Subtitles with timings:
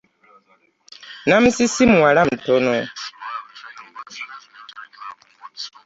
[1.27, 2.73] Namusisi muwala mutono.